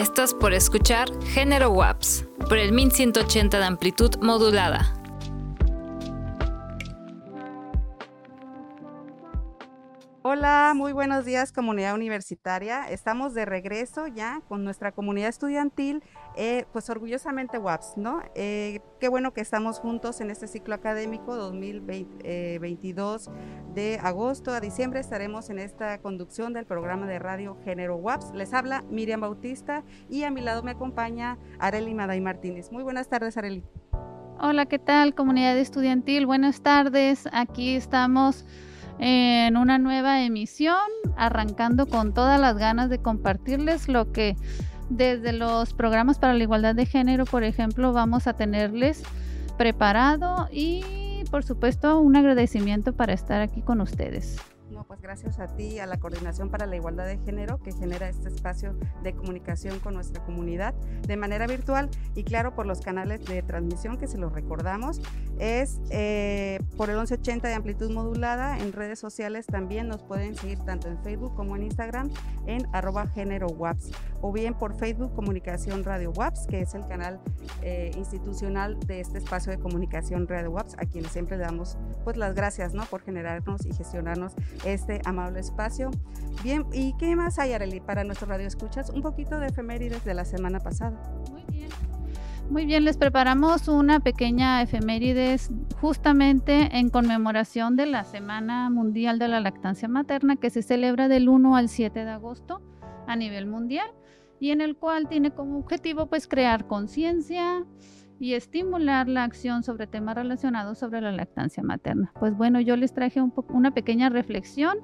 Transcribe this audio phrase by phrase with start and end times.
[0.00, 4.99] Estás por escuchar Género WAPS por el 1180 de amplitud modulada.
[10.40, 12.88] Hola, muy buenos días comunidad universitaria.
[12.88, 16.02] Estamos de regreso ya con nuestra comunidad estudiantil,
[16.34, 18.22] eh, pues orgullosamente WAPS, ¿no?
[18.34, 23.30] Eh, qué bueno que estamos juntos en este ciclo académico 2022 eh,
[23.74, 25.00] de agosto a diciembre.
[25.00, 28.32] Estaremos en esta conducción del programa de radio Género WAPS.
[28.32, 32.72] Les habla Miriam Bautista y a mi lado me acompaña Areli Maday Martínez.
[32.72, 33.62] Muy buenas tardes, Areli.
[34.40, 36.24] Hola, ¿qué tal comunidad estudiantil?
[36.24, 37.28] Buenas tardes.
[37.30, 38.46] Aquí estamos
[39.00, 40.76] en una nueva emisión,
[41.16, 44.36] arrancando con todas las ganas de compartirles lo que
[44.90, 49.02] desde los programas para la igualdad de género, por ejemplo, vamos a tenerles
[49.56, 54.38] preparado y por supuesto un agradecimiento para estar aquí con ustedes
[54.90, 58.28] pues gracias a ti, a la Coordinación para la Igualdad de Género que genera este
[58.28, 60.74] espacio de comunicación con nuestra comunidad
[61.06, 65.00] de manera virtual y claro por los canales de transmisión que se los recordamos.
[65.38, 70.58] Es eh, por el 1180 de amplitud modulada, en redes sociales también nos pueden seguir
[70.58, 72.10] tanto en Facebook como en Instagram
[72.48, 77.20] en arroba género WAPS o bien por Facebook Comunicación Radio WAPS, que es el canal
[77.62, 82.16] eh, institucional de este espacio de comunicación Radio WAPS, a quienes siempre le damos pues
[82.16, 82.84] las gracias ¿no?
[82.86, 84.34] por generarnos y gestionarnos
[84.64, 85.90] este amable espacio.
[86.42, 88.90] Bien, ¿y qué más hay, Arely, para nuestro radio escuchas?
[88.90, 91.00] Un poquito de efemérides de la semana pasada.
[91.30, 91.68] Muy bien.
[92.50, 95.50] Muy bien, les preparamos una pequeña efemérides
[95.80, 101.28] justamente en conmemoración de la Semana Mundial de la Lactancia Materna que se celebra del
[101.28, 102.60] 1 al 7 de agosto
[103.06, 103.86] a nivel mundial
[104.40, 107.64] y en el cual tiene como objetivo pues crear conciencia,
[108.20, 112.12] y estimular la acción sobre temas relacionados sobre la lactancia materna.
[112.20, 114.76] Pues bueno, yo les traje un una pequeña reflexión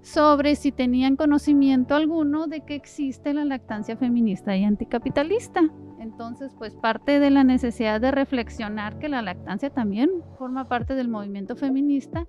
[0.00, 5.60] sobre si tenían conocimiento alguno de que existe la lactancia feminista y anticapitalista.
[5.98, 11.08] Entonces, pues parte de la necesidad de reflexionar que la lactancia también forma parte del
[11.08, 12.26] movimiento feminista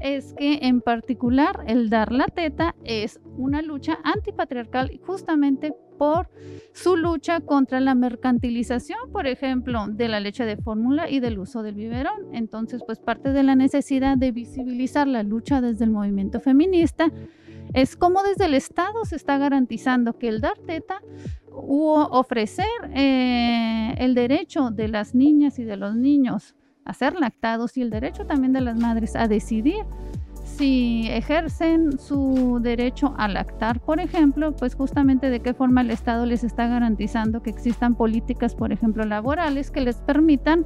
[0.00, 6.28] es que en particular el dar la teta es una lucha antipatriarcal justamente por
[6.72, 11.62] su lucha contra la mercantilización, por ejemplo, de la leche de fórmula y del uso
[11.62, 12.34] del biberón.
[12.34, 17.12] Entonces, pues parte de la necesidad de visibilizar la lucha desde el movimiento feminista
[17.72, 21.00] es como desde el Estado se está garantizando que el dar teta
[21.52, 27.76] u ofrecer eh, el derecho de las niñas y de los niños a ser lactados
[27.76, 29.84] y el derecho también de las madres a decidir
[30.62, 36.24] si ejercen su derecho a lactar, por ejemplo, pues justamente de qué forma el Estado
[36.24, 40.64] les está garantizando que existan políticas, por ejemplo, laborales que les permitan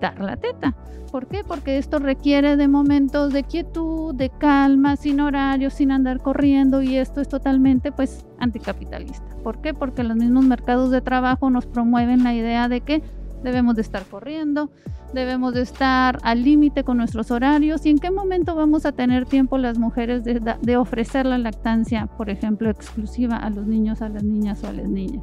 [0.00, 0.74] dar la teta.
[1.10, 1.44] ¿Por qué?
[1.46, 6.96] Porque esto requiere de momentos de quietud, de calma, sin horario, sin andar corriendo y
[6.96, 9.36] esto es totalmente pues anticapitalista.
[9.44, 9.74] ¿Por qué?
[9.74, 13.02] Porque los mismos mercados de trabajo nos promueven la idea de que
[13.42, 14.70] debemos de estar corriendo,
[15.12, 19.26] debemos de estar al límite con nuestros horarios y en qué momento vamos a tener
[19.26, 24.22] tiempo las mujeres de, ofrecer la lactancia, por ejemplo, exclusiva a los niños, a las
[24.22, 25.22] niñas o a las niñas.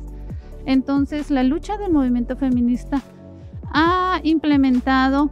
[0.65, 3.01] Entonces, la lucha del movimiento feminista
[3.71, 5.31] ha implementado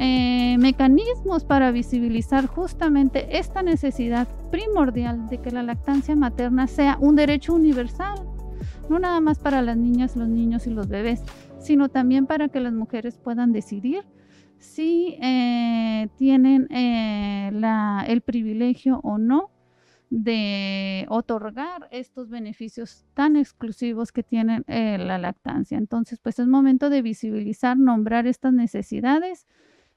[0.00, 7.16] eh, mecanismos para visibilizar justamente esta necesidad primordial de que la lactancia materna sea un
[7.16, 8.20] derecho universal,
[8.88, 11.22] no nada más para las niñas, los niños y los bebés,
[11.68, 14.02] sino también para que las mujeres puedan decidir
[14.56, 17.50] si eh, tienen eh,
[18.06, 19.50] el privilegio o no
[20.08, 25.76] de otorgar estos beneficios tan exclusivos que tiene eh, la lactancia.
[25.76, 29.46] Entonces, pues es momento de visibilizar, nombrar estas necesidades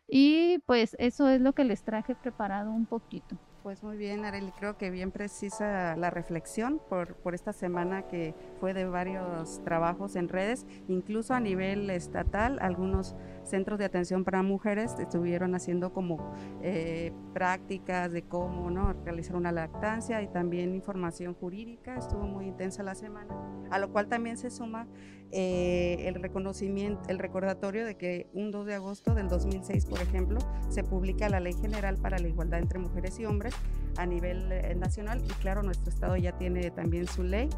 [0.10, 3.38] y pues eso es lo que les traje preparado un poquito.
[3.64, 8.34] Pues muy bien, Arely, creo que bien precisa la reflexión por, por esta semana que
[8.60, 14.42] fue de varios trabajos en redes, incluso a nivel estatal, algunos centros de atención para
[14.42, 16.34] mujeres estuvieron haciendo como
[16.64, 18.94] eh, prácticas de cómo ¿no?
[18.94, 23.36] realizar una lactancia y también información jurídica, estuvo muy intensa la semana,
[23.70, 24.88] a lo cual también se suma
[25.32, 30.40] eh, el reconocimiento, el recordatorio de que un 2 de agosto del 2006, por ejemplo,
[30.70, 33.54] se publica la Ley General para la Igualdad entre Mujeres y Hombres
[33.98, 35.22] a nivel eh, nacional.
[35.24, 37.50] Y claro, nuestro Estado ya tiene también su ley.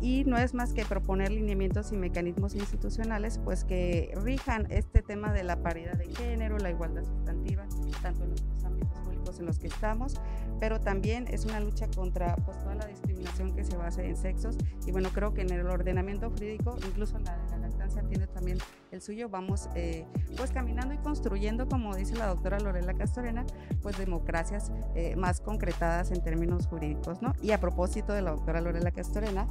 [0.00, 5.32] Y no es más que proponer lineamientos y mecanismos institucionales pues que rijan este tema
[5.32, 7.66] de la paridad de género, la igualdad sustantiva,
[8.02, 8.87] tanto en los ámbitos
[9.38, 10.14] en los que estamos,
[10.60, 14.56] pero también es una lucha contra pues, toda la discriminación que se basa en sexos.
[14.86, 18.58] Y bueno, creo que en el ordenamiento jurídico, incluso la, la lactancia tiene también
[18.90, 20.06] el suyo, vamos eh,
[20.36, 23.44] pues caminando y construyendo, como dice la doctora Lorela Castorena,
[23.82, 27.32] pues democracias eh, más concretadas en términos jurídicos, ¿no?
[27.42, 29.46] Y a propósito de la doctora Lorela Castorena,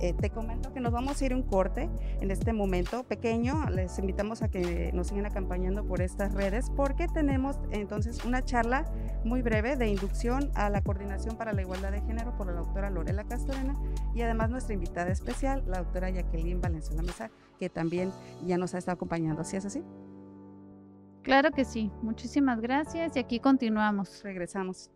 [0.00, 1.88] eh, te comento que nos vamos a ir un corte
[2.20, 3.68] en este momento pequeño.
[3.70, 8.84] Les invitamos a que nos sigan acompañando por estas redes porque tenemos entonces una charla
[9.24, 12.90] muy breve de inducción a la coordinación para la igualdad de género por la doctora
[12.90, 13.76] Lorela Castorena
[14.14, 17.30] y además nuestra invitada especial, la doctora Jacqueline Valenzuela Mesa,
[17.62, 18.10] que también
[18.44, 19.42] ya nos ha estado acompañando.
[19.42, 19.84] ¿Así es así?
[21.22, 21.92] Claro que sí.
[22.02, 24.20] Muchísimas gracias y aquí continuamos.
[24.24, 24.90] Regresamos.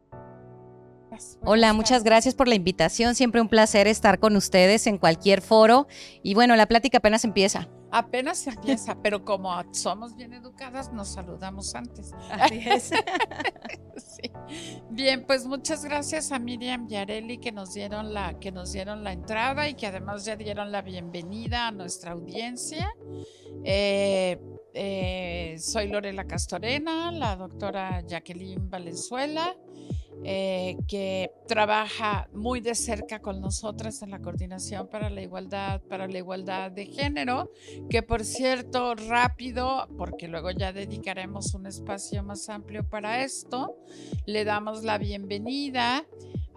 [1.44, 3.14] Hola, muchas gracias por la invitación.
[3.14, 5.86] Siempre un placer estar con ustedes en cualquier foro.
[6.24, 7.68] Y bueno, la plática apenas empieza.
[7.96, 12.12] Apenas empieza, pero como somos bien educadas, nos saludamos antes.
[12.30, 12.90] Así es.
[14.90, 19.02] Bien, pues muchas gracias a Miriam y Areli que nos dieron la que nos dieron
[19.02, 22.86] la entrada y que además ya dieron la bienvenida a nuestra audiencia.
[23.64, 24.38] Eh,
[24.74, 29.56] eh, soy Lorela Castorena, la doctora Jacqueline Valenzuela,
[30.24, 36.08] eh, que trabaja muy de cerca con nosotras en la coordinación para la igualdad, para
[36.08, 37.50] la igualdad de género,
[37.90, 43.76] que por cierto, rápido, porque luego ya dedicaremos un espacio más amplio para esto,
[44.26, 46.06] le damos la bienvenida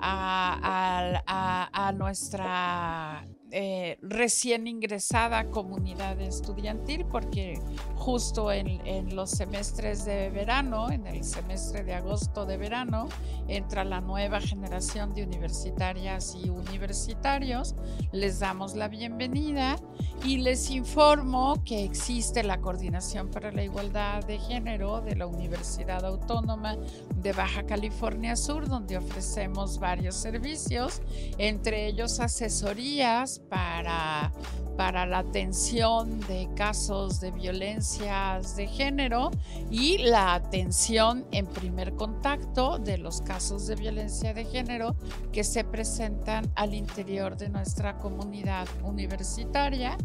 [0.01, 7.59] a nuestra eh, recién ingresada comunidad estudiantil porque
[7.95, 13.09] justo en, en, los semestres de verano, en el semestre de agosto de verano,
[13.47, 17.75] entra la nueva generación de universitarias y universitarios.
[18.11, 19.77] Les damos la bienvenida
[20.23, 26.05] y les informo que existe la Coordinación para la Igualdad de Género de la Universidad
[26.05, 26.77] Autónoma
[27.15, 31.01] de Baja California Sur, donde ofrecemos varios servicios,
[31.37, 34.31] entre ellos asesorías para,
[34.77, 39.31] para la atención de casos de violencias de género
[39.69, 44.95] y la atención en primer contacto de los casos de violencia de género
[45.31, 49.97] que se presentan al interior de nuestra comunidad universitaria.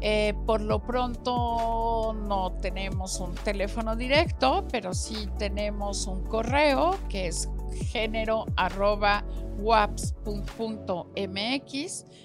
[0.00, 7.28] Eh, por lo pronto no tenemos un teléfono directo, pero sí tenemos un correo que
[7.28, 8.46] es género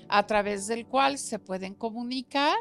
[0.09, 2.57] a través del cual se pueden comunicar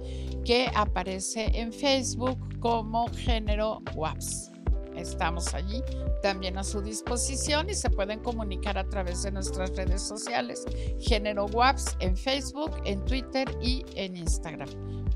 [0.44, 4.50] que aparece en Facebook como Género WAPS.
[4.94, 5.82] Estamos allí
[6.22, 10.66] también a su disposición y se pueden comunicar a través de nuestras redes sociales,
[11.00, 14.68] Género WAPS en Facebook, en Twitter y en Instagram.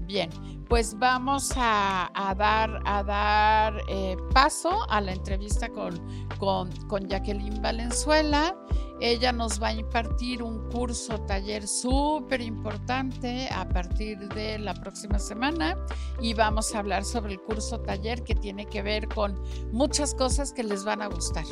[0.06, 0.30] Bien,
[0.66, 6.00] pues vamos a, dar, a dar eh, paso a la entrevista con,
[6.38, 8.56] con, con Jacqueline Valenzuela.
[9.00, 15.18] Ella nos va a impartir un curso taller súper importante a partir de la próxima
[15.18, 15.76] semana
[16.20, 19.38] y vamos a hablar sobre el curso taller que tiene que ver con
[19.70, 21.44] muchas cosas que les van a gustar.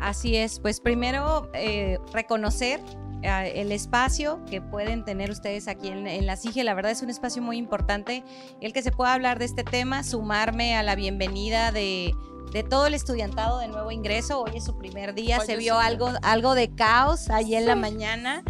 [0.00, 2.80] Así es, pues primero eh, reconocer
[3.22, 6.64] eh, el espacio que pueden tener ustedes aquí en, en, la CIGE.
[6.64, 8.24] La verdad es un espacio muy importante
[8.60, 12.14] el que se pueda hablar de este tema, sumarme a la bienvenida de
[12.50, 14.42] de todo el estudiantado de nuevo ingreso.
[14.42, 18.42] Hoy es su primer día, se vio algo, algo de caos ahí en la mañana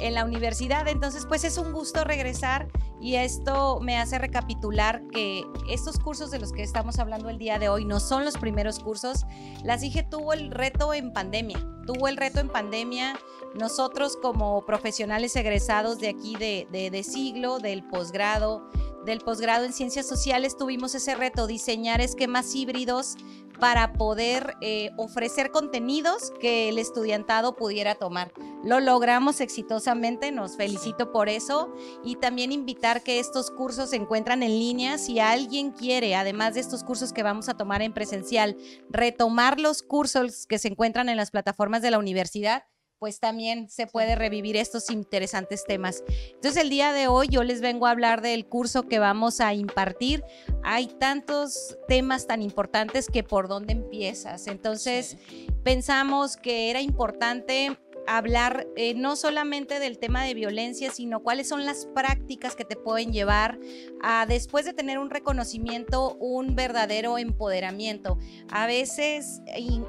[0.00, 0.88] en la universidad.
[0.88, 2.68] Entonces, pues es un gusto regresar
[3.00, 7.58] y esto me hace recapitular que estos cursos de los que estamos hablando el día
[7.58, 9.24] de hoy no son los primeros cursos.
[9.62, 13.18] La CIGE tuvo el reto en pandemia, tuvo el reto en pandemia.
[13.54, 18.68] Nosotros como profesionales egresados de aquí de, de, de siglo, del posgrado,
[19.04, 23.16] del posgrado en ciencias sociales tuvimos ese reto, diseñar esquemas híbridos
[23.60, 28.32] para poder eh, ofrecer contenidos que el estudiantado pudiera tomar.
[28.64, 34.42] Lo logramos exitosamente, nos felicito por eso y también invitar que estos cursos se encuentran
[34.42, 34.98] en línea.
[34.98, 38.56] Si alguien quiere, además de estos cursos que vamos a tomar en presencial,
[38.88, 42.64] retomar los cursos que se encuentran en las plataformas de la universidad,
[43.00, 46.04] pues también se puede revivir estos interesantes temas.
[46.34, 49.54] Entonces el día de hoy yo les vengo a hablar del curso que vamos a
[49.54, 50.22] impartir.
[50.62, 54.46] Hay tantos temas tan importantes que por dónde empiezas.
[54.46, 55.16] Entonces
[55.64, 61.64] pensamos que era importante hablar eh, no solamente del tema de violencia, sino cuáles son
[61.64, 63.58] las prácticas que te pueden llevar
[64.02, 68.18] a, después de tener un reconocimiento, un verdadero empoderamiento.
[68.50, 69.40] A veces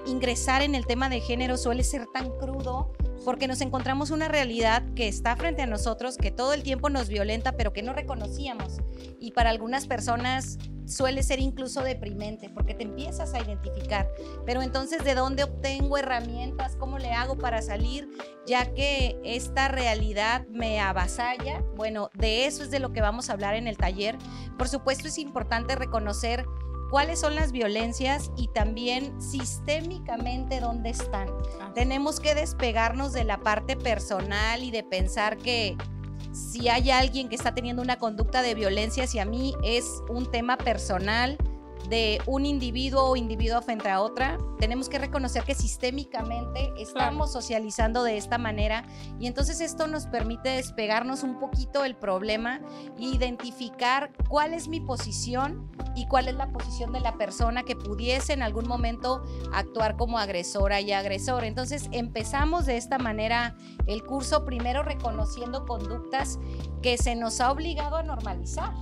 [0.06, 4.84] ingresar en el tema de género suele ser tan crudo porque nos encontramos una realidad
[4.96, 8.80] que está frente a nosotros, que todo el tiempo nos violenta, pero que no reconocíamos.
[9.20, 14.10] Y para algunas personas suele ser incluso deprimente, porque te empiezas a identificar.
[14.46, 16.76] Pero entonces, ¿de dónde obtengo herramientas?
[16.76, 18.10] ¿Cómo le hago para salir?
[18.46, 21.64] Ya que esta realidad me avasalla.
[21.76, 24.18] Bueno, de eso es de lo que vamos a hablar en el taller.
[24.58, 26.46] Por supuesto, es importante reconocer
[26.92, 31.30] cuáles son las violencias y también sistémicamente dónde están.
[31.74, 35.78] Tenemos que despegarnos de la parte personal y de pensar que
[36.34, 40.58] si hay alguien que está teniendo una conducta de violencia hacia mí es un tema
[40.58, 41.38] personal
[41.90, 48.04] de un individuo o individuo frente a otra, tenemos que reconocer que sistémicamente estamos socializando
[48.04, 48.86] de esta manera
[49.20, 52.62] y entonces esto nos permite despegarnos un poquito del problema
[52.98, 57.76] e identificar cuál es mi posición y cuál es la posición de la persona que
[57.76, 59.24] pudiese en algún momento
[59.54, 61.44] actuar como agresora y agresor.
[61.44, 63.56] Entonces empezamos de esta manera
[63.88, 66.40] el curso primero reconociendo conductas
[66.82, 68.74] que se nos ha obligado a normalizar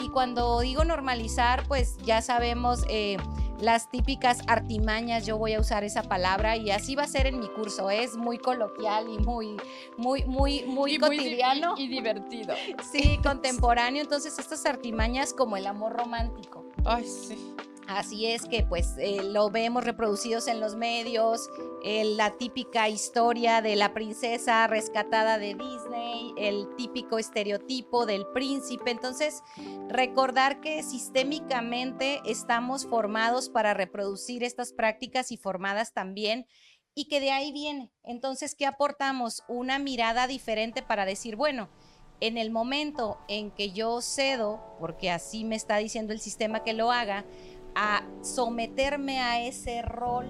[0.00, 3.16] y cuando digo normalizar, pues ya sabemos eh,
[3.60, 7.38] las típicas artimañas, yo voy a usar esa palabra y así va a ser en
[7.38, 7.90] mi curso.
[7.90, 9.56] Es muy coloquial y muy,
[9.96, 11.74] muy, muy, muy cotidiano.
[11.76, 12.54] y, divertido.
[12.90, 14.02] Sí, contemporáneo.
[14.02, 16.64] Entonces, estas artimañas como el amor romántico.
[16.84, 17.54] Ay, sí.
[17.90, 21.50] Así es que pues eh, lo vemos reproducidos en los medios,
[21.82, 28.92] la típica historia de la princesa rescatada de Disney, el típico estereotipo del príncipe.
[28.92, 29.42] Entonces,
[29.88, 36.46] recordar que sistémicamente estamos formados para reproducir estas prácticas y formadas también
[36.94, 37.90] y que de ahí viene.
[38.04, 39.42] Entonces, ¿qué aportamos?
[39.48, 41.68] Una mirada diferente para decir, bueno,
[42.20, 46.74] en el momento en que yo cedo, porque así me está diciendo el sistema que
[46.74, 47.24] lo haga,
[47.74, 50.26] a someterme a ese rol,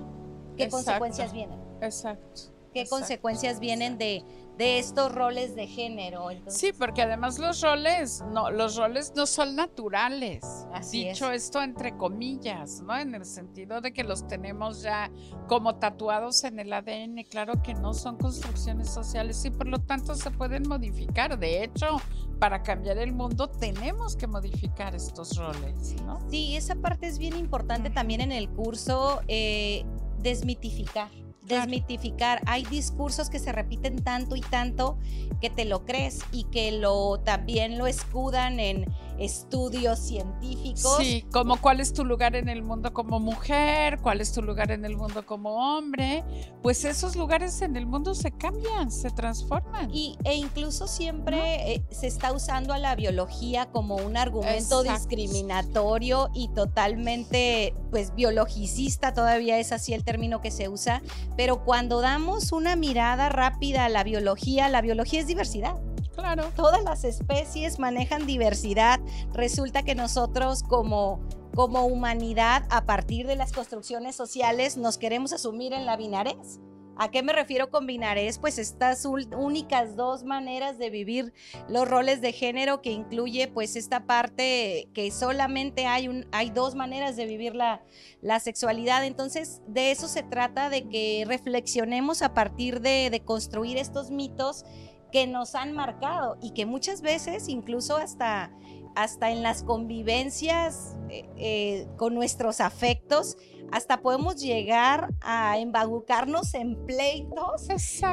[0.56, 1.58] ¿qué consecuencias vienen?
[1.80, 2.42] Exacto.
[2.72, 4.24] ¿Qué consecuencias vienen de,
[4.60, 6.28] de estos roles de género.
[6.48, 10.44] Sí, porque además los roles no, los roles no son naturales.
[10.74, 12.94] Así dicho esto entre comillas, ¿no?
[12.94, 15.10] En el sentido de que los tenemos ya
[15.48, 17.24] como tatuados en el ADN.
[17.30, 21.38] Claro que no son construcciones sociales y por lo tanto se pueden modificar.
[21.38, 21.96] De hecho,
[22.38, 26.18] para cambiar el mundo tenemos que modificar estos roles, ¿no?
[26.28, 29.86] Sí, esa parte es bien importante también en el curso, eh,
[30.18, 31.08] desmitificar
[31.42, 32.40] desmitificar.
[32.46, 34.98] Hay discursos que se repiten tanto y tanto
[35.40, 38.86] que te lo crees y que lo también lo escudan en
[39.20, 40.96] estudios científicos.
[40.98, 44.72] Sí, como cuál es tu lugar en el mundo como mujer, cuál es tu lugar
[44.72, 46.24] en el mundo como hombre,
[46.62, 49.90] pues esos lugares en el mundo se cambian, se transforman.
[49.94, 56.30] Y, e incluso siempre eh, se está usando a la biología como un argumento discriminatorio
[56.34, 61.02] y totalmente, pues, biologicista, todavía es así el término que se usa,
[61.36, 65.76] pero cuando damos una mirada rápida a la biología, la biología es diversidad.
[66.20, 66.52] Claro.
[66.54, 69.00] Todas las especies manejan diversidad.
[69.32, 71.20] Resulta que nosotros como
[71.54, 76.60] como humanidad, a partir de las construcciones sociales, nos queremos asumir en la binarés.
[76.96, 78.38] ¿A qué me refiero con binarés?
[78.38, 81.32] Pues estas únicas dos maneras de vivir
[81.66, 86.74] los roles de género que incluye pues esta parte que solamente hay, un, hay dos
[86.74, 87.82] maneras de vivir la,
[88.20, 89.04] la sexualidad.
[89.06, 94.64] Entonces de eso se trata, de que reflexionemos a partir de, de construir estos mitos
[95.10, 98.52] que nos han marcado y que muchas veces incluso hasta,
[98.94, 103.36] hasta en las convivencias eh, eh, con nuestros afectos,
[103.72, 107.68] hasta podemos llegar a embagucarnos en pleitos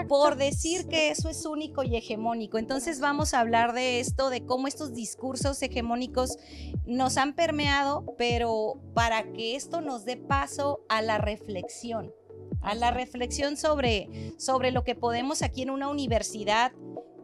[0.08, 2.58] por decir que eso es único y hegemónico.
[2.58, 6.38] Entonces vamos a hablar de esto, de cómo estos discursos hegemónicos
[6.86, 12.14] nos han permeado, pero para que esto nos dé paso a la reflexión
[12.62, 16.74] a la reflexión sobre, sobre lo que podemos aquí en una universidad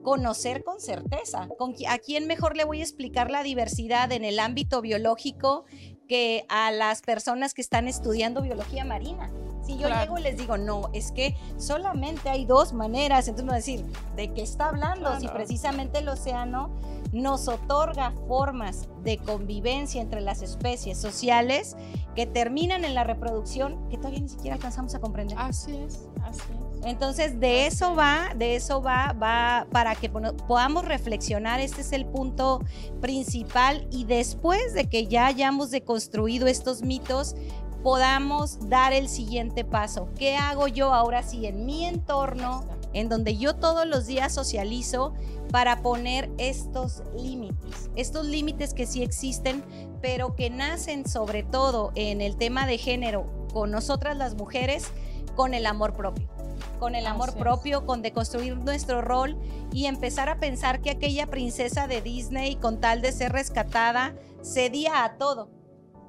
[0.04, 1.48] conocer con certeza.
[1.58, 5.66] ¿Con, ¿A quién mejor le voy a explicar la diversidad en el ámbito biológico
[6.08, 9.32] que a las personas que están estudiando biología marina?
[9.66, 13.52] Si yo llego y les digo, no, es que solamente hay dos maneras, entonces me
[13.52, 13.86] voy a decir,
[14.18, 15.18] ¿de qué está hablando?
[15.20, 16.78] Si precisamente el océano
[17.14, 21.78] nos otorga formas de convivencia entre las especies sociales
[22.16, 25.38] que terminan en la reproducción que todavía ni siquiera alcanzamos a comprender.
[25.40, 26.63] Así es, así es.
[26.86, 31.60] Entonces, de eso va, de eso va, va para que podamos reflexionar.
[31.60, 32.62] Este es el punto
[33.02, 33.88] principal.
[33.92, 37.36] Y después de que ya hayamos deconstruido estos mitos,
[37.84, 40.10] podamos dar el siguiente paso.
[40.18, 45.14] ¿Qué hago yo ahora sí en mi entorno, en donde yo todos los días socializo
[45.52, 47.90] para poner estos límites?
[47.96, 49.64] Estos límites que sí existen,
[50.02, 54.88] pero que nacen sobre todo en el tema de género con nosotras las mujeres,
[55.36, 56.33] con el amor propio
[56.80, 59.38] con el amor propio, con deconstruir nuestro rol
[59.72, 65.04] y empezar a pensar que aquella princesa de Disney, con tal de ser rescatada, cedía
[65.04, 65.50] a todo.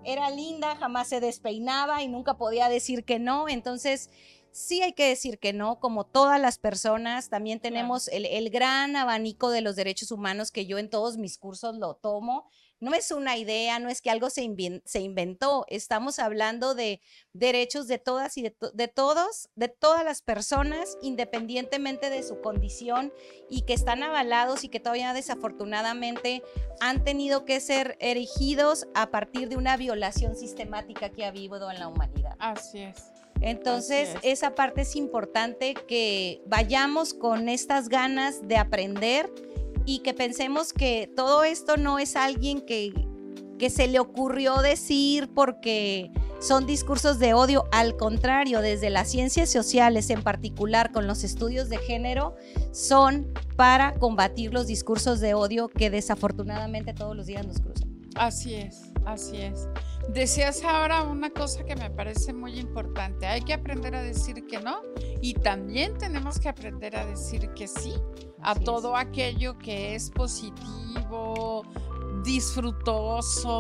[0.05, 3.49] Era linda, jamás se despeinaba y nunca podía decir que no.
[3.49, 4.11] Entonces,
[4.51, 8.97] sí hay que decir que no, como todas las personas, también tenemos el, el, gran
[8.97, 12.49] abanico de los derechos humanos que yo en todos mis cursos lo tomo
[12.81, 17.01] no es una idea, no es que algo se, inventó, estamos hablando de
[17.33, 23.13] derechos de todas y de, todos, de todas las personas, independientemente de su condición
[23.49, 26.43] y que están avalados y que todavía desafortunadamente
[26.81, 31.79] han tenido que ser erigidos a partir de una violación sistemática que ha habido en
[31.79, 32.37] la humanidad.
[32.39, 33.15] Así es.
[33.41, 39.31] Entonces, esa parte es importante que vayamos con estas ganas de aprender
[39.87, 42.93] y que pensemos que todo esto no es alguien que,
[43.59, 46.11] que se le ocurrió decir porque
[46.41, 51.71] son discursos de odio, al contrario, desde las ciencias sociales en particular con los estudios
[51.71, 52.35] de género,
[52.71, 57.89] son para combatir los discursos de odio que desafortunadamente todos los días nos cruzan.
[58.17, 59.69] Así es, así es.
[60.09, 63.27] Decías ahora una cosa que me parece muy importante.
[63.27, 64.81] Hay que aprender a decir que no
[65.21, 67.95] y también tenemos que aprender a decir que sí
[68.43, 71.65] a todo aquello que es positivo,
[72.25, 73.53] disfrutoso,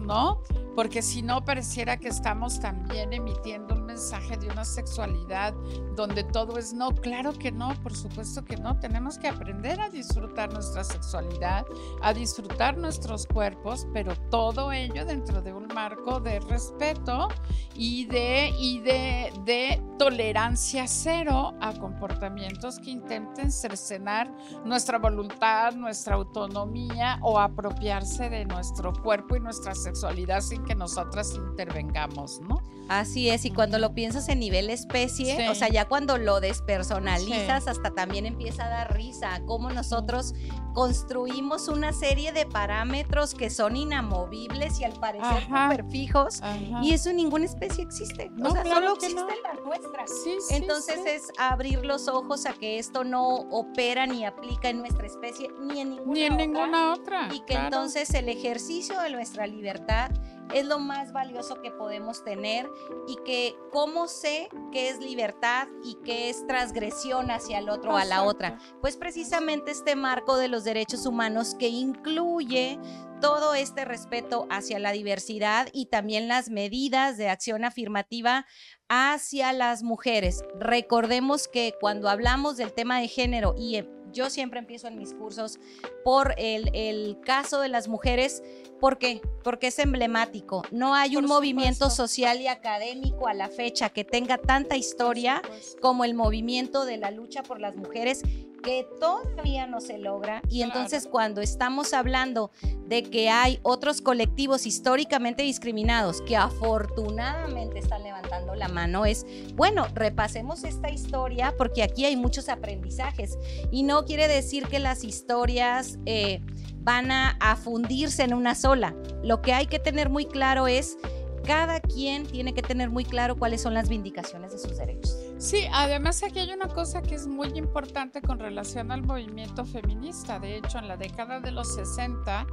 [0.00, 0.42] ¿no?
[0.74, 5.52] Porque si no pareciera que estamos también emitiendo mensaje de una sexualidad
[5.96, 6.94] donde todo es no.
[6.94, 8.78] Claro que no, por supuesto que no.
[8.78, 11.66] Tenemos que aprender a disfrutar nuestra sexualidad,
[12.00, 17.26] a disfrutar nuestros cuerpos, pero todo ello dentro de un marco de respeto
[17.74, 24.32] y de, y de, de tolerancia cero a comportamientos que intenten cercenar
[24.64, 31.34] nuestra voluntad, nuestra autonomía o apropiarse de nuestro cuerpo y nuestra sexualidad sin que nosotras
[31.34, 32.62] intervengamos, ¿no?
[32.88, 37.66] Así es, y cuando lo piensas en nivel especie, o sea, ya cuando lo despersonalizas,
[37.66, 40.34] hasta también empieza a dar risa, cómo nosotros
[40.74, 46.40] construimos una serie de parámetros que son inamovibles y al parecer súper fijos,
[46.82, 48.30] y eso en ninguna especie existe.
[48.42, 50.04] o sea, solo existe la nuestra.
[50.50, 55.50] Entonces es abrir los ojos a que esto no opera ni aplica en nuestra especie
[55.60, 57.28] ni en ninguna, ni en ninguna otra.
[57.32, 60.10] Y que entonces el ejercicio de nuestra libertad
[60.54, 62.68] es lo más valioso que podemos tener
[63.06, 67.96] y que cómo sé qué es libertad y qué es transgresión hacia el otro o
[67.96, 68.58] a la otra.
[68.80, 72.78] Pues precisamente este marco de los derechos humanos que incluye
[73.20, 78.46] todo este respeto hacia la diversidad y también las medidas de acción afirmativa
[78.88, 80.44] hacia las mujeres.
[80.58, 85.58] Recordemos que cuando hablamos del tema de género y yo siempre empiezo en mis cursos
[86.04, 88.42] por el, caso de las mujeres.
[88.80, 89.20] ¿Por qué?
[89.42, 90.62] Porque es emblemático.
[90.70, 95.42] No hay un movimiento social y académico a la fecha que tenga tanta historia
[95.80, 98.22] como el movimiento de la lucha por las mujeres
[98.62, 100.42] que todavía no se logra.
[100.48, 102.50] Y entonces cuando estamos hablando
[102.86, 109.86] de que hay otros colectivos históricamente discriminados que afortunadamente están levantando la mano, es, bueno,
[109.94, 113.38] repasemos esta historia porque aquí hay muchos aprendizajes.
[113.70, 115.98] Y no quiere decir que las historias...
[116.06, 116.40] Eh,
[116.80, 118.94] van a, a fundirse en una sola.
[119.22, 120.96] Lo que hay que tener muy claro es
[121.44, 125.27] cada quien tiene que tener muy claro cuáles son las vindicaciones de sus derechos.
[125.38, 130.40] Sí, además aquí hay una cosa que es muy importante con relación al movimiento feminista.
[130.40, 132.44] De hecho, en la década de los 60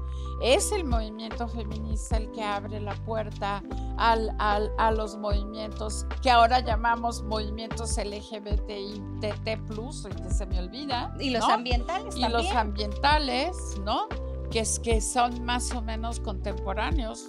[0.43, 3.63] es el movimiento feminista el que abre la puerta
[3.97, 11.11] al, al, a los movimientos que ahora llamamos movimientos LGBTI, TT+, que se me olvida.
[11.19, 14.07] Y los ambientales Y los ambientales, ¿no?
[14.51, 17.27] Que, es, que son más o menos contemporáneos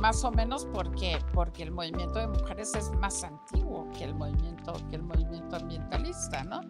[0.00, 4.74] más o menos porque, porque el movimiento de mujeres es más antiguo que el movimiento,
[4.88, 6.60] que el movimiento ambientalista, ¿no?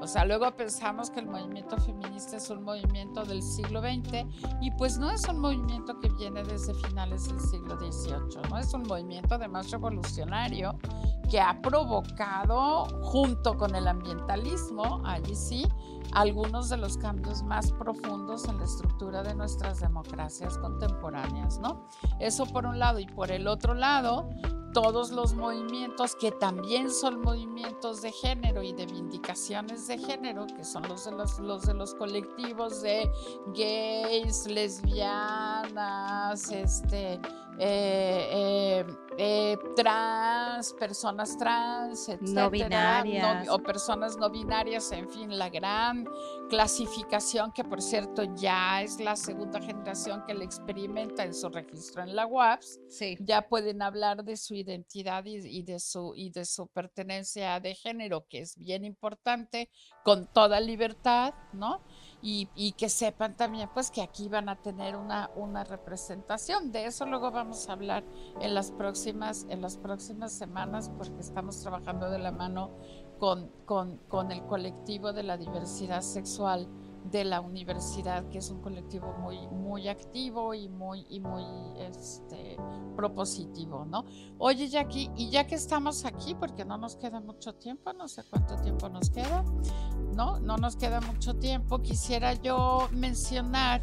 [0.00, 4.26] O sea, luego pensamos que el movimiento feminista es un movimiento del siglo XX
[4.60, 8.58] y pues no es un movimiento que viene desde finales del siglo XVIII, ¿no?
[8.58, 10.78] Es un movimiento además revolucionario
[11.28, 15.66] que ha provocado, junto con el ambientalismo, allí sí,
[16.12, 21.86] algunos de los cambios más profundos en la estructura de nuestras democracias contemporáneas, ¿no?
[22.20, 24.28] Eso por un lado y por el otro lado,
[24.72, 30.64] todos los movimientos que también son movimientos de género y de vindicaciones de género, que
[30.64, 33.10] son los de los, los de los colectivos de
[33.54, 37.20] gays, lesbianas, este,
[37.60, 38.84] eh,
[39.20, 43.48] eh, trans, personas trans, etcétera, no binarias.
[43.48, 46.06] o personas no binarias, en fin, la gran
[46.48, 52.02] clasificación que por cierto ya es la segunda generación que le experimenta en su registro
[52.02, 53.16] en la UAPS, Sí.
[53.20, 57.74] ya pueden hablar de su identidad y, y de su y de su pertenencia de
[57.74, 59.70] género, que es bien importante,
[60.04, 61.82] con toda libertad, ¿no?
[62.20, 66.72] Y, y que sepan también pues que aquí van a tener una, una representación.
[66.72, 68.02] De eso luego vamos a hablar
[68.40, 72.70] en las próximas, en las próximas semanas, porque estamos trabajando de la mano
[73.18, 76.68] con, con, con el colectivo de la diversidad sexual
[77.04, 81.44] de la universidad, que es un colectivo muy, muy activo y muy, y muy
[81.78, 82.56] este,
[82.96, 84.04] propositivo, ¿no?
[84.38, 88.22] Oye, Jackie, y ya que estamos aquí, porque no nos queda mucho tiempo, no sé
[88.28, 89.44] cuánto tiempo nos queda,
[90.14, 90.38] ¿no?
[90.40, 93.80] No nos queda mucho tiempo, quisiera yo mencionar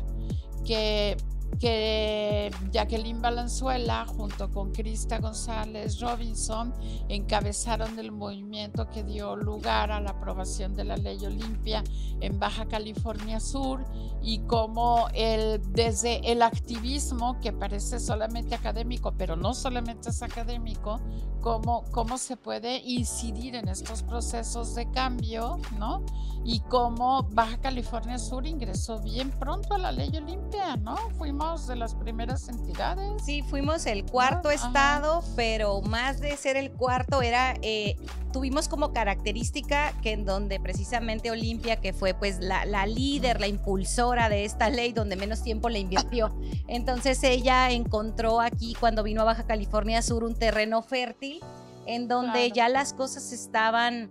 [0.63, 1.17] que
[1.59, 6.73] que Jacqueline Valenzuela junto con Krista González Robinson
[7.07, 11.83] encabezaron el movimiento que dio lugar a la aprobación de la ley Olimpia
[12.19, 13.85] en Baja California Sur
[14.21, 20.99] y como el, desde el activismo que parece solamente académico, pero no solamente es académico,
[21.41, 26.03] cómo, cómo se puede incidir en estos procesos de cambio, ¿no?
[26.43, 30.95] Y cómo Baja California Sur ingresó bien pronto a la ley Olimpia, ¿no?
[31.17, 31.34] Fuimos
[31.67, 33.21] de las primeras entidades.
[33.23, 34.55] Sí, fuimos el cuarto Ajá.
[34.67, 37.97] estado, pero más de ser el cuarto era, eh,
[38.31, 43.47] tuvimos como característica que en donde precisamente Olimpia, que fue pues la, la líder, la
[43.47, 46.33] impulsora de esta ley, donde menos tiempo le invirtió.
[46.67, 51.41] Entonces ella encontró aquí cuando vino a Baja California Sur un terreno fértil
[51.85, 52.55] en donde Claro.
[52.55, 54.09] ya las cosas estaban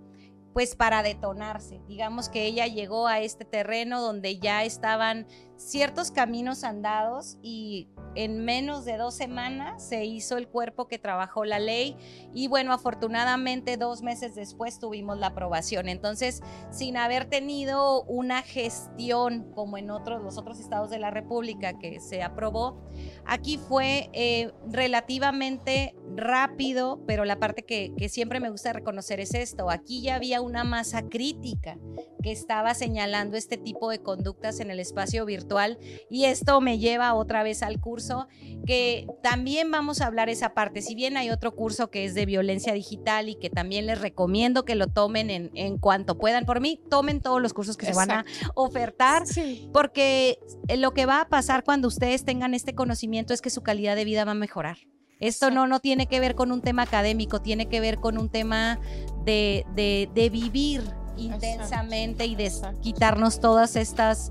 [0.53, 1.81] pues para detonarse.
[1.89, 5.27] Digamos que ella llegó a este terreno donde ya estaban
[5.65, 11.45] ciertos caminos andados y en menos de dos semanas se hizo el cuerpo que trabajó
[11.45, 11.97] la ley
[12.35, 15.89] y bueno, afortunadamente dos meses después tuvimos la aprobación.
[15.89, 21.79] Entonces, sin haber tenido una gestión como en otros, los otros estados de la República
[21.79, 22.79] que se aprobó,
[23.25, 29.35] aquí fue eh, relativamente rápido, pero la parte que, que siempre me gusta reconocer es
[29.35, 31.79] esto, aquí ya había una masa crítica
[32.25, 37.13] que estaba señalando este tipo de conductas en el espacio virtual y esto me lleva
[37.13, 38.29] otra vez al curso
[38.67, 42.25] que también vamos a hablar esa parte, si bien hay otro curso que es de
[42.25, 46.61] violencia digital y que también les recomiendo que lo tomen en, en cuanto puedan, por
[46.63, 49.69] mí tomen todos los cursos que se van a ofertar Sí.
[49.75, 53.63] porque eh, lo que va a pasar cuando ustedes tengan este conocimiento es que su
[53.63, 54.79] calidad de vida va a mejorar.
[55.21, 58.31] Esto no, no tiene que ver con un tema académico, tiene que ver con un
[58.31, 58.81] tema
[59.27, 60.83] de, de- de vivir
[61.17, 62.37] intensamente y
[62.83, 64.31] quitarnos todas estas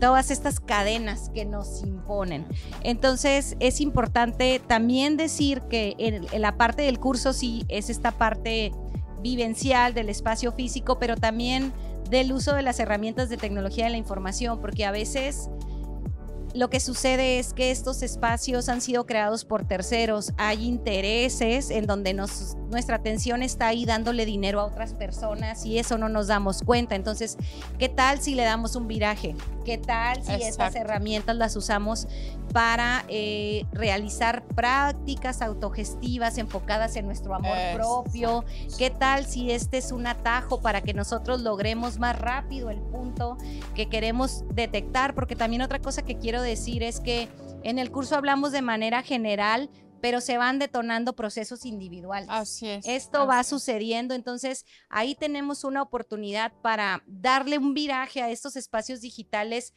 [0.00, 2.44] todas estas cadenas que nos imponen.
[2.82, 8.72] Entonces es importante también decir que en la parte del curso sí es esta parte
[9.22, 11.72] vivencial del espacio físico, pero también
[12.10, 15.48] del uso de las herramientas de tecnología de la información, porque a veces
[16.54, 21.86] lo que sucede es que estos espacios han sido creados por terceros, hay intereses en
[21.86, 26.28] donde nos, nuestra atención está ahí dándole dinero a otras personas y eso no nos
[26.28, 26.94] damos cuenta.
[26.94, 27.36] Entonces,
[27.78, 29.34] ¿qué tal si le damos un viraje?
[29.64, 32.06] ¿Qué tal si estas herramientas las usamos
[32.52, 38.44] para eh, realizar prácticas autogestivas enfocadas en nuestro amor propio?
[38.78, 43.38] ¿Qué tal si este es un atajo para que nosotros logremos más rápido el punto
[43.74, 45.14] que queremos detectar?
[45.14, 47.28] Porque también otra cosa que quiero decir es que
[47.62, 49.70] en el curso hablamos de manera general,
[50.04, 52.28] pero se van detonando procesos individuales.
[52.30, 52.86] Así es.
[52.86, 58.54] Esto va así sucediendo, entonces ahí tenemos una oportunidad para darle un viraje a estos
[58.56, 59.72] espacios digitales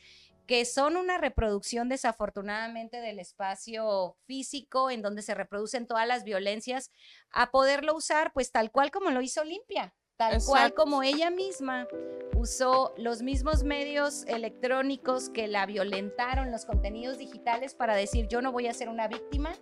[0.46, 6.92] que son una reproducción desafortunadamente del espacio físico en donde se reproducen todas las violencias,
[7.32, 11.88] a poderlo usar pues tal cual como lo hizo Limpia, tal cual como ella misma
[12.36, 18.52] usó los mismos medios electrónicos que la violentaron, los contenidos digitales para decir yo no
[18.52, 19.54] voy a ser una víctima,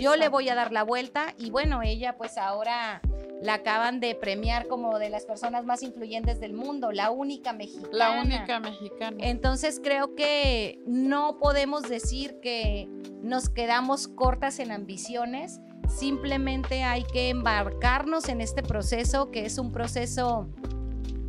[0.00, 3.02] yo le voy a dar la vuelta y bueno, ella pues ahora
[3.42, 7.88] la acaban de premiar como de las personas más influyentes del mundo, la única mexicana.
[7.92, 9.16] La única mexicana.
[9.20, 12.88] Entonces creo que no podemos decir que
[13.22, 19.72] nos quedamos cortas en ambiciones, simplemente hay que embarcarnos en este proceso que es un
[19.72, 20.48] proceso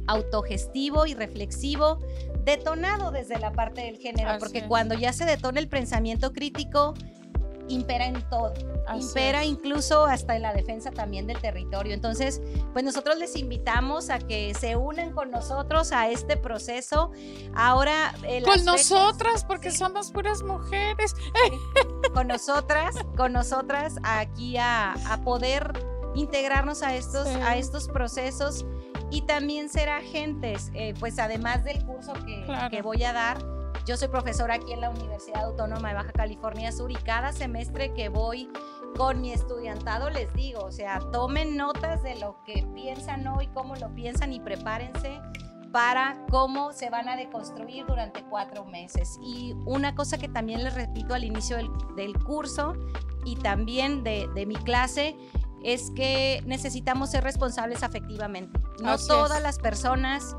[0.07, 1.99] autogestivo y reflexivo,
[2.43, 4.63] detonado desde la parte del género, Así porque es.
[4.65, 6.95] cuando ya se detona el pensamiento crítico,
[7.69, 8.53] impera en todo,
[8.95, 11.93] impera incluso hasta en la defensa también del territorio.
[11.93, 12.41] Entonces,
[12.73, 17.11] pues nosotros les invitamos a que se unan con nosotros a este proceso.
[17.55, 18.13] Ahora...
[18.23, 21.15] Eh, con nosotras, porque somos puras mujeres.
[22.13, 25.73] con nosotras, con nosotras aquí a, poder
[26.15, 28.65] integrarnos a estos, a estos procesos
[29.11, 33.58] y también ser agentes, eh, pues además del curso que, que voy a dar,
[33.89, 37.91] yo soy profesora aquí en la Universidad Autónoma de Baja California Sur y cada semestre
[37.95, 38.47] que voy
[38.95, 43.75] con mi estudiantado les digo, o sea, tomen notas de lo que piensan hoy, cómo
[43.77, 45.19] lo piensan y prepárense
[45.71, 49.17] para cómo se van a deconstruir durante cuatro meses.
[49.23, 51.57] Y una cosa que también les repito al inicio
[51.95, 52.75] del, curso
[53.25, 55.17] y también de, de mi clase
[55.63, 58.59] es que necesitamos ser responsables afectivamente.
[58.83, 60.35] No todas las personas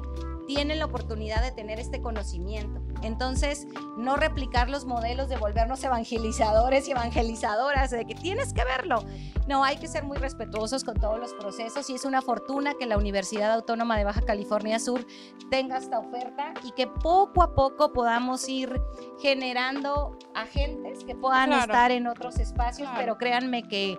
[0.47, 2.81] tienen la oportunidad de tener este conocimiento.
[3.03, 9.05] Entonces, no replicar los modelos de volvernos evangelizadores y evangelizadoras, de que tienes que verlo.
[9.47, 12.87] No, hay que ser muy respetuosos con todos los procesos y es una fortuna que
[12.87, 15.07] la Universidad Autónoma de Baja California Sur
[15.51, 18.81] tenga esta oferta y que poco a poco podamos ir
[19.21, 23.99] generando agentes que puedan estar en otros espacios, pero créanme que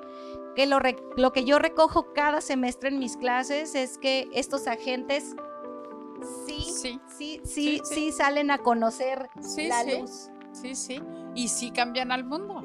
[0.55, 0.79] que lo,
[1.15, 5.35] lo, que yo recojo cada semestre en mis clases es que estos agentes
[6.45, 10.29] sí, sí, sí, sí, salen a conocer la luz.
[10.53, 11.01] Sí, sí,
[11.35, 12.63] y sí cambian al mundo.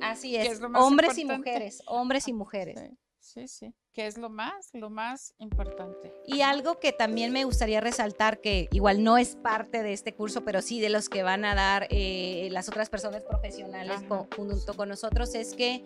[0.00, 2.80] Así es, hombres y mujeres, hombres y mujeres.
[3.20, 6.12] Sí, sí, que es lo más, lo más importante.
[6.26, 10.44] Y algo que también me gustaría resaltar, que igual no es parte de este curso,
[10.44, 14.00] pero sí de los que van a dar eh, las otras personas profesionales
[14.36, 15.84] junto con nosotros, es que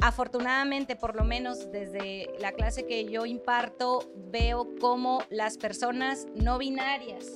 [0.00, 6.58] Afortunadamente, por lo menos desde la clase que yo imparto, veo cómo las personas no
[6.58, 7.26] binarias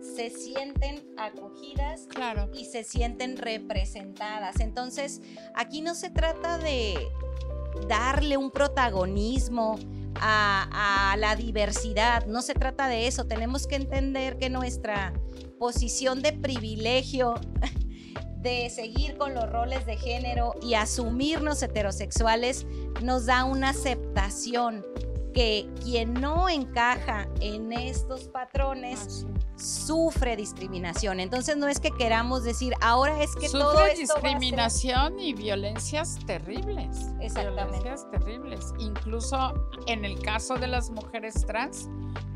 [0.00, 2.08] se sienten acogidas
[2.54, 4.60] y se sienten representadas.
[4.60, 5.20] Entonces,
[5.54, 6.96] aquí no se trata de
[7.86, 9.78] darle un protagonismo
[10.14, 15.12] a, a, la diversidad, no se trata de eso, tenemos que entender que nuestra
[15.58, 17.34] posición de privilegio
[18.46, 22.64] de seguir con los roles de género y asumirnos heterosexuales
[23.02, 24.86] nos da una aceptación
[25.34, 31.18] que quien no encaja en estos patrones sufre discriminación.
[31.18, 36.98] Entonces no es que queramos decir, ahora es que todo esto discriminación y violencias terribles.
[37.20, 37.80] Exactamente.
[37.80, 38.72] Violencias terribles.
[38.78, 41.88] Incluso en el caso de las mujeres trans,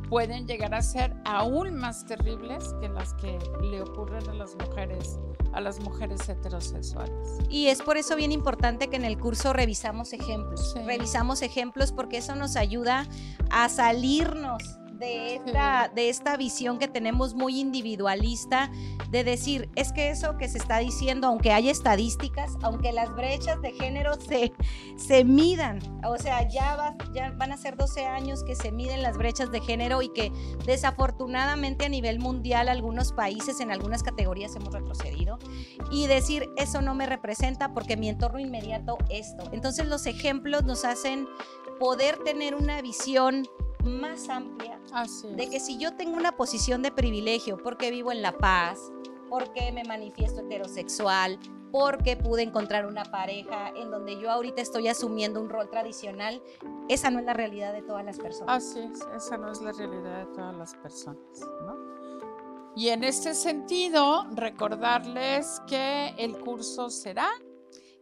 [0.09, 5.21] pueden llegar a ser aún más terribles que las que le ocurren a las mujeres
[5.53, 7.39] a las mujeres heterosexuales.
[7.49, 10.75] Y es por eso bien importante que en el curso revisamos ejemplos.
[10.85, 13.07] Revisamos ejemplos porque eso nos ayuda
[13.51, 18.71] a salirnos de esta, de esta visión que tenemos muy individualista
[19.11, 23.61] de decir, es que eso que se está diciendo, aunque haya estadísticas, aunque las brechas
[23.63, 24.53] de género se,
[24.97, 29.03] se midan, o sea, ya, va, ya van a ser 12 años que se miden
[29.03, 30.31] las brechas de género y que
[30.67, 35.39] desafortunadamente a nivel mundial algunos países en algunas categorías hemos retrocedido,
[35.91, 39.45] y decir, eso no me representa porque mi entorno inmediato esto.
[39.53, 41.27] Entonces los ejemplos nos hacen
[41.79, 43.49] poder tener una visión
[43.85, 44.81] más amplia.
[45.37, 48.93] De que si yo tengo una posición de privilegio porque vivo en la paz,
[49.29, 51.39] porque me manifiesto heterosexual,
[51.71, 56.43] porque pude encontrar una pareja en donde yo ahorita estoy asumiendo un rol tradicional,
[56.89, 58.65] esa no es la realidad de todas las personas.
[58.65, 61.77] Así es, esa no es la realidad de todas las personas, ¿no?
[62.77, 67.29] Y en este sentido, recordarles que el curso será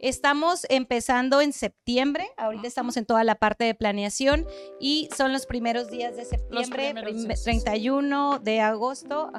[0.00, 4.46] Estamos empezando en septiembre, ahorita estamos en toda la parte de planeación
[4.80, 6.94] y son los primeros días de septiembre,
[7.44, 9.32] 31 de agosto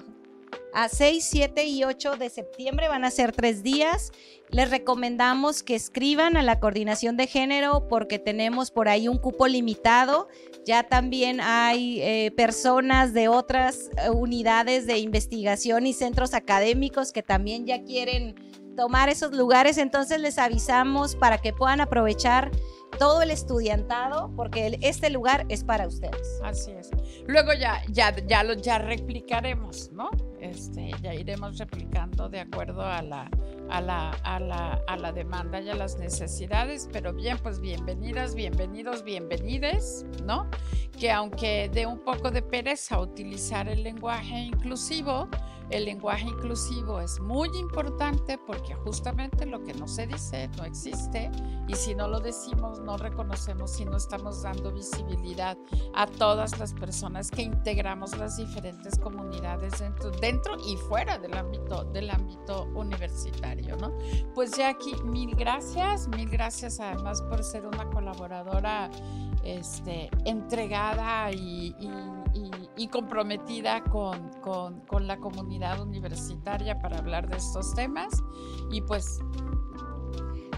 [0.73, 4.11] a 6, 7 y 8 de septiembre van a ser tres días.
[4.49, 9.47] Les recomendamos que escriban a la coordinación de género porque tenemos por ahí un cupo
[9.47, 10.27] limitado.
[10.65, 17.23] Ya también hay eh, personas de otras eh, unidades de investigación y centros académicos que
[17.23, 18.35] también ya quieren
[18.79, 22.49] tomar esos lugares, entonces les avisamos para que puedan aprovechar
[22.97, 26.39] todo el estudiantado, porque este lugar es para ustedes.
[26.45, 26.89] Así es.
[27.27, 30.09] Luego ya, ya, ya lo ya replicaremos, ¿no?
[30.49, 33.29] Este, ya iremos replicando de acuerdo a la,
[33.69, 38.33] a la, a la, a la demanda y a las necesidades, pero bien, pues bienvenidas,
[38.33, 40.49] bienvenidos, bienvenides, ¿no?
[40.99, 45.29] Que aunque dé un poco de pereza utilizar el lenguaje inclusivo,
[45.69, 51.29] el lenguaje inclusivo es muy importante porque justamente lo que no se dice no existe
[51.67, 55.57] y si no lo decimos no reconocemos y no estamos dando visibilidad
[55.93, 61.84] a todas las personas que integramos las diferentes comunidades dentro, dentro y fuera del ámbito,
[61.86, 63.93] del ámbito universitario, ¿no?
[64.34, 68.89] Pues Jackie, mil gracias, mil gracias además por ser una colaboradora
[69.43, 71.75] este, entregada y,
[72.91, 78.23] comprometida con, con la comunidad universitaria para hablar de estos temas.
[78.71, 79.19] Y pues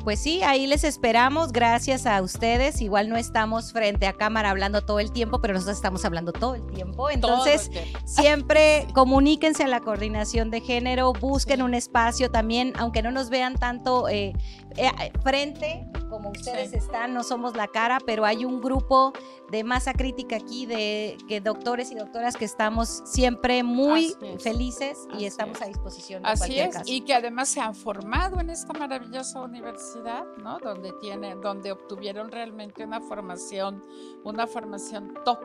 [0.04, 2.82] pues sí, ahí les esperamos, gracias a ustedes.
[2.82, 6.56] Igual no estamos frente a cámara hablando todo el tiempo, pero nosotros estamos hablando todo
[6.56, 7.10] el tiempo.
[7.10, 7.70] Entonces,
[8.06, 13.56] siempre comuníquense a la coordinación de género, busquen un espacio también, aunque no nos vean
[13.56, 14.34] tanto eh,
[14.78, 19.14] eh, frente como ustedes están, no somos la cara, pero hay un grupo
[19.50, 25.26] de masa crítica aquí de que doctores y doctoras que estamos siempre muy felices y
[25.26, 26.24] estamos a disposición.
[26.24, 29.91] De Así es, y que además se han formado en esta maravillosa universidad,
[30.38, 30.60] ¿no?
[30.60, 33.84] Donde tiene, donde obtuvieron realmente una formación,
[34.24, 35.40] una formación top,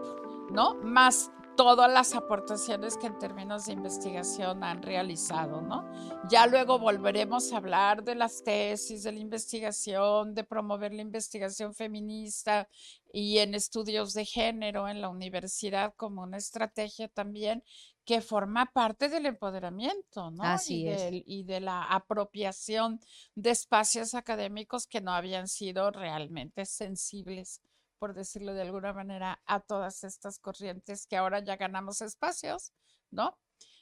[0.51, 0.75] ¿no?
[0.75, 5.91] Más todas las aportaciones que en términos de investigación han realizado, ¿no?
[6.29, 11.75] Ya luego volveremos a hablar de las tesis, de la investigación, de promover la investigación
[11.75, 12.69] feminista
[13.13, 17.65] y en estudios de género en la universidad como una estrategia también
[18.07, 20.45] que forma parte del empoderamiento, ¿no?
[20.45, 21.11] Así y, es.
[21.27, 23.01] y de la apropiación
[23.35, 27.61] de espacios académicos que no habían sido realmente sensibles
[27.99, 32.73] por decirlo de alguna manera, a todas estas corrientes que ahora ya ganamos espacios,
[33.11, 33.37] ¿no?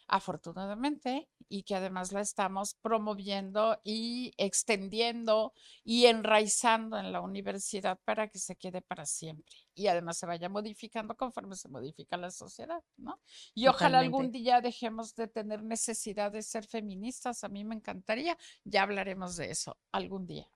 [0.06, 8.28] Afortunadamente, y que además la estamos promoviendo y extendiendo y enraizando en la universidad para
[8.28, 9.56] que se quede para siempre.
[9.74, 13.20] Y además se vaya modificando conforme se modifica la sociedad, ¿no?
[13.54, 17.44] Y ojalá algún día dejemos de tener necesidad de ser feministas.
[17.44, 18.36] A mí me encantaría.
[18.64, 20.48] Ya hablaremos de eso algún día.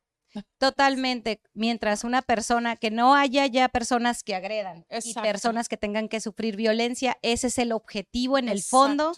[0.58, 6.08] Totalmente, mientras una persona, que no haya ya personas que agredan y personas que tengan
[6.08, 9.12] que sufrir violencia, ese es el objetivo en el fondo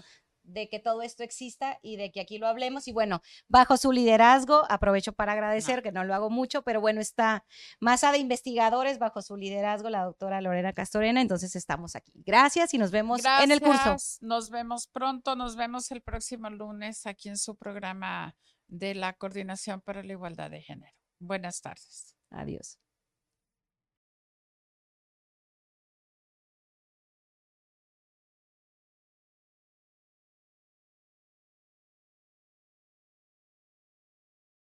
[0.53, 2.89] de que todo esto exista y de que aquí lo hablemos.
[2.89, 7.01] Y bueno, bajo su liderazgo, aprovecho para agradecer, que no lo hago mucho, pero bueno,
[7.01, 7.45] está
[7.79, 12.13] masa de investigadores bajo su liderazgo, la doctora Lorena Castorena, entonces estamos aquí.
[12.15, 13.97] Gracias y nos vemos en el curso.
[14.21, 18.35] Nos vemos pronto, nos vemos el próximo lunes aquí en su programa
[18.69, 20.93] de la Coordinación para la Igualdad de Género.
[21.19, 22.17] Buenas tardes.
[22.31, 22.79] Adiós.